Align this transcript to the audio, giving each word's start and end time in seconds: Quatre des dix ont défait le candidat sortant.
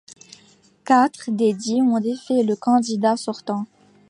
Quatre 0.83 1.29
des 1.29 1.53
dix 1.53 1.79
ont 1.83 1.99
défait 1.99 2.41
le 2.41 2.55
candidat 2.55 3.15
sortant. 3.17 3.67